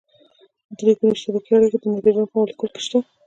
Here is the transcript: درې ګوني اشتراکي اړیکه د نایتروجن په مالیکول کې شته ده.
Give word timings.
درې 0.77 0.91
ګوني 0.99 1.13
اشتراکي 1.15 1.51
اړیکه 1.53 1.77
د 1.79 1.83
نایتروجن 1.91 2.25
په 2.29 2.35
مالیکول 2.39 2.69
کې 2.73 2.81
شته 2.85 2.97
ده. 3.01 3.05